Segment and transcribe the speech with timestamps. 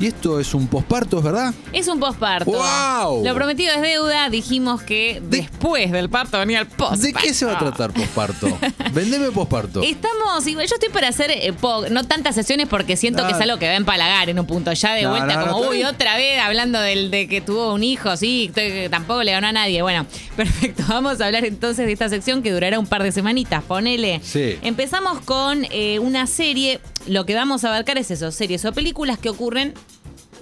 [0.00, 1.52] Y esto es un posparto, ¿es verdad?
[1.72, 2.50] Es un posparto.
[2.50, 3.24] ¡Guau!
[3.24, 4.30] Lo prometido es deuda.
[4.30, 7.02] Dijimos que después del parto venía el posparto.
[7.02, 8.46] ¿De qué se va a tratar posparto?
[8.92, 9.82] Vendeme posparto.
[9.82, 11.52] Estamos, yo estoy para hacer eh,
[11.90, 14.72] no tantas sesiones porque siento que es algo que va a empalagar en un punto.
[14.72, 17.74] Ya de No, vuelta, no, no, como, uy, otra vez hablando del, de que tuvo
[17.74, 19.82] un hijo, sí, que tampoco le ganó a nadie.
[19.82, 20.06] Bueno,
[20.36, 20.84] perfecto.
[20.86, 23.64] Vamos a hablar entonces de esta sección que durará un par de semanitas.
[23.64, 24.20] Ponele.
[24.22, 24.58] Sí.
[24.62, 26.80] Empezamos con eh, una serie.
[27.08, 29.74] Lo que vamos a abarcar es eso, series o películas que ocurren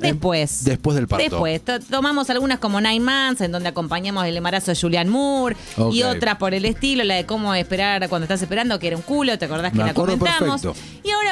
[0.00, 0.64] después.
[0.64, 1.22] después del parto.
[1.24, 1.64] Después.
[1.64, 5.56] To- Tomamos algunas como Nine Months, en donde acompañamos el embarazo de Julianne Moore,
[5.92, 9.02] y otras por el estilo, la de cómo esperar cuando estás esperando, que era un
[9.02, 10.60] culo, ¿te acordás que Me la comentamos?
[10.62, 10.74] perfecto.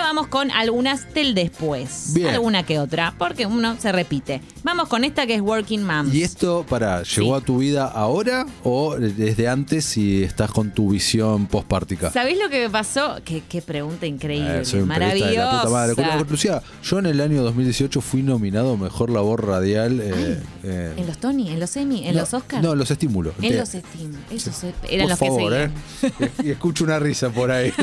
[0.04, 2.10] Vamos con algunas del después.
[2.14, 2.28] Bien.
[2.28, 4.42] Alguna que otra, porque uno se repite.
[4.62, 6.12] Vamos con esta que es Working Moms.
[6.14, 7.42] ¿Y esto, para, llegó Sí.
[7.42, 12.10] a tu vida ahora o desde antes si estás con tu visión postpártica?
[12.12, 13.16] ¿Sabés lo que me pasó?
[13.24, 15.94] Qué, qué pregunta increíble, Eh, soy un periodista de la puta madre.
[15.96, 16.30] maravillosa.
[16.30, 20.00] Lucía, yo en el año 2018 fui nominado Mejor Labor Radial.
[20.02, 21.48] eh, eh, ¿En los Tony?
[21.50, 22.06] ¿En los Emmy?
[22.06, 22.62] ¿En no, los Oscars?
[22.62, 23.34] No, los estímulos.
[23.40, 23.70] En los.
[23.74, 25.70] Esos eran por los favor, que eh.
[26.00, 26.30] seguían.
[26.44, 27.72] Y escucho una risa por ahí.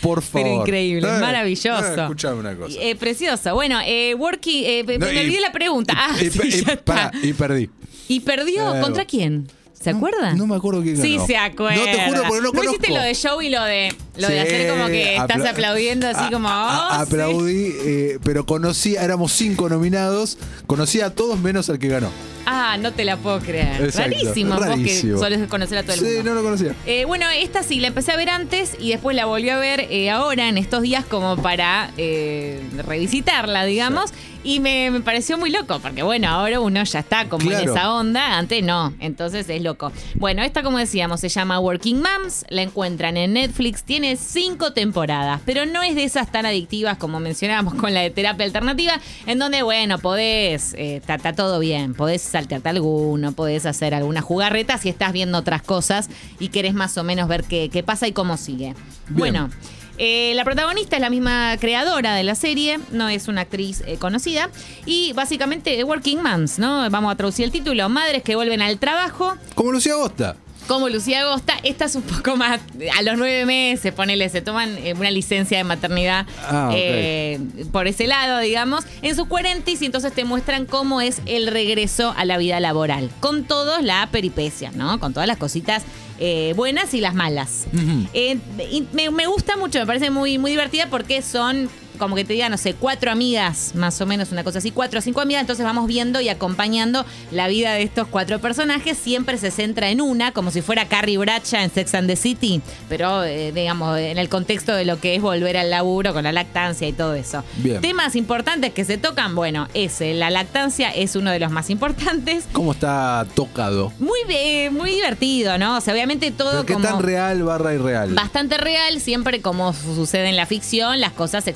[0.00, 0.42] por favor.
[0.46, 1.84] Pero increíble, Eh, maravilloso.
[1.84, 2.76] eh, escuchame una cosa.
[2.80, 3.54] Eh, precioso.
[3.54, 5.94] Bueno, eh, Worky, eh, me No, me y- olvidé la pregunta.
[5.96, 6.84] Ah, y, sí, y- ya está.
[6.84, 7.70] pará, y perdí.
[8.08, 8.74] ¿Y perdió?
[8.76, 9.48] Eh, ¿Contra quién?
[9.72, 10.34] ¿Se no- acuerda?
[10.34, 11.26] no me acuerdo quién Sí, ganó.
[11.26, 11.76] se acuerda.
[11.76, 12.94] No, te juro porque no hiciste conozco.
[12.94, 16.08] lo de show y lo de, lo de Sí, hacer como que estás apla- aplaudiendo
[16.08, 16.48] así como...
[16.48, 16.96] oh, sí.
[17.00, 22.08] aplaudí, eh, pero conocí, éramos cinco nominados, conocí a todos menos al que ganó.
[22.48, 23.82] Ah, no te la puedo creer.
[23.82, 25.18] Exacto, Rarísimo, vos que rarísimo.
[25.18, 26.22] solés conocer a todo el Sí, mundo.
[26.30, 26.76] no lo conocía.
[26.86, 29.80] Eh, bueno, esta sí la empecé a ver antes y después la volví a ver
[29.90, 34.12] eh, ahora, en estos días, como para eh, revisitarla, digamos.
[34.44, 37.72] Y me, me pareció muy loco, porque bueno, ahora uno ya está como en Claro.
[37.74, 39.90] esa onda, antes no, entonces es loco.
[40.14, 45.40] Bueno, esta como decíamos, se llama Working Moms, la encuentran en Netflix, tiene cinco temporadas,
[45.44, 49.40] pero no es de esas tan adictivas como mencionábamos con la de terapia alternativa, en
[49.40, 54.88] donde, bueno, podés, eh, está, todo bien, podés saltearte alguno, podés hacer alguna jugarreta si
[54.88, 58.36] estás viendo otras cosas y querés más o menos ver qué, qué pasa y cómo
[58.36, 58.74] sigue.
[59.08, 59.50] Bueno.
[59.98, 63.96] eh, la protagonista es la misma creadora de la serie, no es una actriz eh,
[63.96, 64.50] conocida.
[64.84, 66.88] Y básicamente, Working Moms, ¿no?
[66.90, 69.34] Vamos a traducir el título: Madres que vuelven al trabajo.
[69.54, 70.36] Como Lucía Agosta.
[70.66, 72.60] Como Lucía Agosta, esta es un poco más.
[72.98, 77.38] A los nueve meses, ponele, se toman eh, una licencia de maternidad Ah, eh,
[77.72, 82.14] por ese lado, digamos, en sus 40 y entonces te muestran cómo es el regreso
[82.16, 83.10] a la vida laboral.
[83.20, 84.98] Con todos la peripecia, ¿no?
[85.00, 85.82] Con todas las cositas
[86.18, 87.66] eh, buenas y las malas.
[88.14, 88.38] Eh,
[88.70, 92.32] y me, me gusta mucho, me parece muy, muy divertida porque son, como que te
[92.32, 95.40] diga, no sé, cuatro amigas, más o menos, una cosa así, cuatro o cinco amigas,
[95.42, 98.96] entonces vamos viendo y acompañando la vida de estos cuatro personajes.
[98.98, 102.60] Siempre se centra en una, como si fuera Carrie Bradshaw en Sex and the City,
[102.88, 106.32] pero, eh, digamos, en el contexto de lo que es volver al laburo con la
[106.32, 107.42] lactancia y todo eso.
[107.56, 107.80] Bien.
[107.80, 112.44] Temas importantes que se tocan, bueno, ese, la lactancia es uno de los más importantes.
[112.52, 113.92] ¿Cómo está tocado?
[113.98, 115.76] Muy, eh, muy divertido, ¿no?
[115.76, 116.86] O sea, obviamente todo ¿Qué como...
[116.86, 118.14] tan real barra irreal?
[118.14, 121.50] Bastante real, siempre como su- sucede en la ficción, las cosas se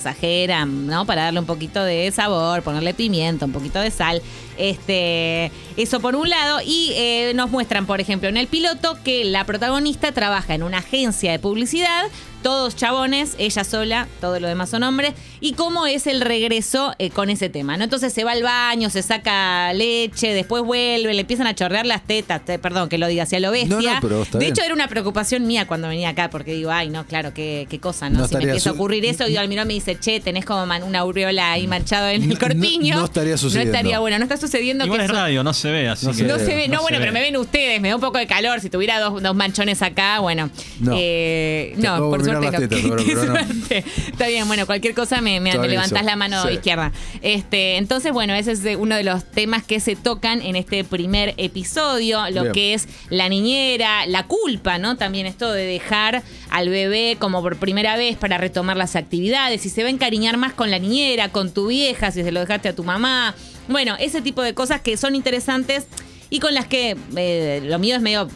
[0.86, 1.04] ¿no?
[1.06, 4.22] Para darle un poquito de sabor, ponerle pimienta, un poquito de sal.
[4.60, 6.60] Este, eso por un lado.
[6.64, 10.78] Y eh, nos muestran, por ejemplo, en el piloto que la protagonista trabaja en una
[10.78, 12.04] agencia de publicidad,
[12.42, 17.10] todos chabones, ella sola, todo lo demás son hombres, y cómo es el regreso eh,
[17.10, 17.84] con ese tema, ¿no?
[17.84, 22.02] Entonces se va al baño, se saca leche, después vuelve, le empiezan a chorrear las
[22.06, 23.68] tetas, te- perdón que lo diga así a lo bestia.
[23.76, 24.52] No, no, pero está de bien.
[24.54, 27.78] hecho, era una preocupación mía cuando venía acá, porque digo, ay, no, claro, qué, qué
[27.78, 28.20] cosa, ¿no?
[28.20, 30.98] No si me empieza a ocurrir eso, y Almirón me dice, che, tenés como una
[31.00, 32.94] aureola ahí manchado en el corpiño.
[32.94, 33.70] no- no estaría sucediendo.
[33.72, 36.06] No estaría bueno, no está sucediendo Igual que es eso- radio, no se ve, así
[36.06, 36.18] No que.
[36.18, 36.44] se no ve.
[36.44, 38.26] se ve, no, no bueno, se pero me ven ustedes, me da un poco de
[38.26, 38.60] calor.
[38.60, 40.50] Si tuviera dos, dos manchones acá, bueno.
[40.80, 40.94] No.
[40.98, 42.68] Eh, Te no, por mirar suerte las no.
[42.68, 43.36] tetas, pero- Qué pero no.
[43.36, 43.84] suerte.
[44.08, 46.54] Está bien, bueno, cualquier cosa me, me, levantás la mano Sí.
[46.54, 46.92] izquierda.
[47.22, 50.84] Este, entonces, bueno, ese es de- uno de los temas que se tocan en este
[50.84, 52.52] primer episodio, lo Bien.
[52.52, 54.96] que es la niñera, la culpa, ¿no?
[54.96, 59.70] También esto de dejar al bebé como por primera vez para retomar las actividades, si
[59.70, 62.68] se va a encariñar más con la niñera, con tu vieja, si se lo dejaste
[62.68, 63.34] a tu mamá.
[63.70, 65.86] Bueno, ese tipo de cosas que son interesantes
[66.28, 68.28] y con las que eh, lo mío es medio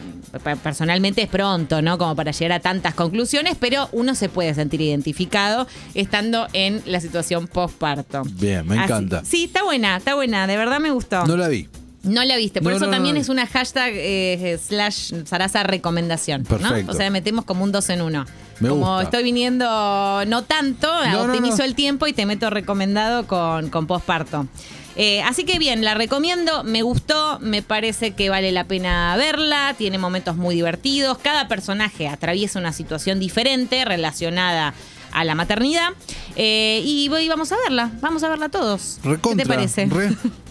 [0.43, 1.97] pe- personalmente es pronto, ¿no?
[1.97, 6.99] Como para llegar a tantas conclusiones, pero uno se puede sentir identificado estando en la
[6.99, 8.23] situación postparto.
[8.33, 9.23] Bien, me Así- encanta.
[9.23, 11.25] sí, está buena, está buena, de verdad me gustó.
[11.25, 11.69] No la vi.
[12.03, 13.21] No la viste, por No, eso no, también no.
[13.21, 16.43] es una hashtag eh, slash Sarasa recomendación.
[16.43, 16.49] ¿no?
[16.57, 16.91] Perfecto.
[16.91, 18.25] O sea, metemos como un dos en uno.
[18.59, 19.03] Me como gusta.
[19.05, 19.65] estoy viniendo
[20.27, 20.87] no tanto,
[21.23, 24.47] optimizo el tiempo y te meto recomendado con, con postparto.
[24.95, 29.75] Eh, así que bien, la recomiendo, me gustó, me parece que vale la pena verla,
[29.77, 34.73] tiene momentos muy divertidos, cada personaje atraviesa una situación diferente relacionada
[35.11, 35.89] a la maternidad.
[36.35, 38.99] Eh, y voy, vamos a verla, vamos a verla todos.
[39.03, 39.43] Recontra.
[39.43, 39.85] ¿Qué te parece?
[39.85, 40.11] re.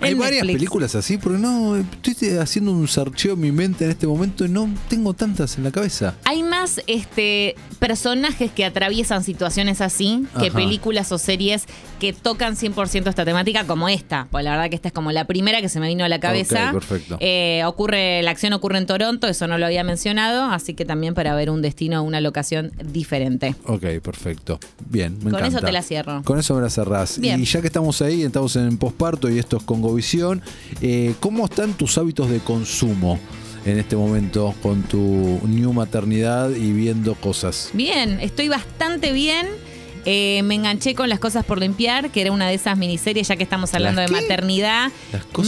[0.00, 0.54] Hay varias Netflix.
[0.54, 4.48] películas así, porque no, estoy haciendo un sarcheo en mi mente en este momento y
[4.48, 6.14] no tengo tantas en la cabeza.
[6.24, 10.56] Hay más este, personajes que atraviesan situaciones así que Ajá.
[10.58, 11.64] películas o series
[11.98, 14.28] que tocan 100% esta temática como esta.
[14.30, 16.20] Pues la verdad que esta es como la primera que se me vino a la
[16.20, 16.66] cabeza.
[16.68, 17.16] Ok, perfecto.
[17.20, 21.14] Eh, ocurre, la acción ocurre en Toronto, eso no lo había mencionado, así que también
[21.14, 23.54] para ver un destino, una locación diferente.
[23.64, 24.58] Ok, perfecto.
[24.88, 25.58] Bien, me Con encanta.
[25.58, 26.22] eso te la cierro.
[26.22, 27.18] Con eso me la cerrás.
[27.18, 27.40] Bien.
[27.40, 30.42] Y ya que estamos ahí, estamos en posparto y esto es Congovisión,
[30.82, 33.20] eh, ¿cómo están tus hábitos de consumo
[33.64, 34.98] en este momento con tu
[35.46, 37.70] new maternidad y viendo cosas?
[37.72, 39.46] Bien, estoy bastante bien.
[40.06, 43.36] Eh, me enganché con Las Cosas por Limpiar, que era una de esas miniseries, ya
[43.36, 44.22] que estamos hablando de ¿Las qué?
[44.28, 44.90] maternidad.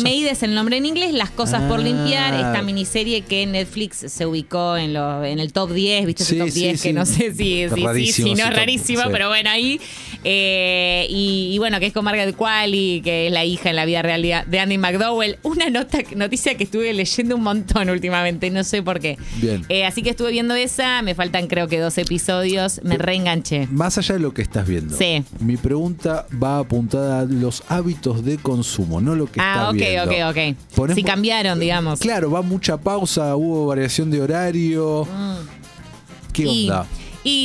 [0.03, 1.83] Maid es el nombre en inglés, Las Cosas por Ah.
[1.83, 6.23] Limpiar, esta miniserie que Netflix se ubicó en, lo- en el top 10, ¿viste?
[6.23, 7.67] Ese top sí, 10 que no sé si,
[8.13, 9.81] si, no es rarísimo, pero bueno, ahí.
[10.25, 13.85] Eh, y, y bueno, que es con Margaret Qualley, que es la hija en la
[13.85, 15.39] vida real de Andy McDowell.
[15.43, 19.17] Una nota, noticia que estuve leyendo un montón últimamente, no sé por qué.
[19.37, 19.65] Bien.
[19.69, 23.67] Eh, así que estuve viendo esa, me faltan creo que dos episodios, me reenganché.
[23.71, 25.25] Más allá de lo que estás viendo, Sí.
[25.41, 29.75] mi pregunta va apuntada a los hábitos de consumo, no lo que Ah, estás ok,
[29.75, 30.31] viendo.
[30.31, 30.75] ok, ok.
[30.77, 32.01] Ponés Si cambiaron, digamos.
[32.01, 35.07] Claro, va mucha pausa, hubo variación de horario.
[36.33, 36.49] ¿Qué Mm.
[36.49, 36.87] Y- onda?
[36.99, 37.02] Y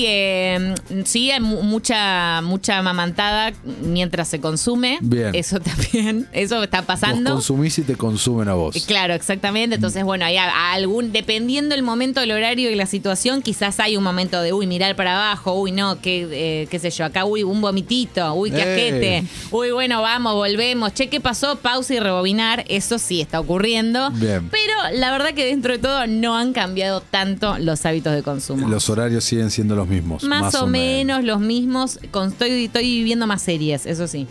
[0.08, 0.74] eh,
[1.06, 4.98] sí, hay mu- mucha, mucha amamantada mientras se consume.
[5.02, 5.36] Bien.
[5.36, 7.34] Eso también, eso está Vos pasando.
[7.34, 8.76] consumís y te consumen a vos.
[8.76, 9.76] Eh, Claro, exactamente.
[9.76, 14.04] Entonces, bueno, hay algún, dependiendo el momento, el horario y la situación, quizás hay un
[14.04, 17.44] momento de, uy, mirar para abajo, uy, no, qué, eh, qué sé yo, acá, uy,
[17.44, 18.62] un vomitito, uy, qué Eh.
[18.62, 21.58] asquete, uy, bueno, vamos, volvemos, che, ¿qué pasó?
[21.58, 24.10] Pausa y rebobinar, eso sí está ocurriendo.
[24.12, 24.50] Bien.
[24.50, 28.68] Pero la verdad que dentro de todo no han cambiado tanto los hábitos de consumo.
[28.68, 30.24] Los horarios siguen siendo los mismos.
[30.24, 34.28] más, o menos, los mismos, con, estoy, estoy viendo más series, eso sí.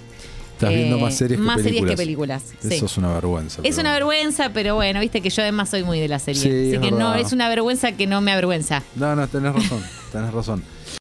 [0.55, 1.81] Estás viendo Eh, más series que más películas.
[1.81, 2.43] series que películas.
[2.61, 2.75] sí.
[2.77, 3.61] Eso es una vergüenza.
[3.63, 6.41] Es pero una vergüenza, pero bueno, viste que yo además soy muy de la serie.
[6.41, 8.83] Sí, Así es que no, es una vergüenza que no me avergüenza.
[8.95, 9.83] No, no, tenés razón.
[10.13, 10.63] Tenés razón.